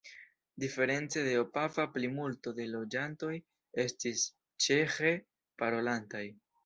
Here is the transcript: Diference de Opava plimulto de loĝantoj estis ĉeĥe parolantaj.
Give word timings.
Diference 0.61 1.23
de 1.27 1.33
Opava 1.41 1.85
plimulto 1.97 2.53
de 2.61 2.67
loĝantoj 2.71 3.35
estis 3.85 4.25
ĉeĥe 4.67 5.13
parolantaj. 5.63 6.25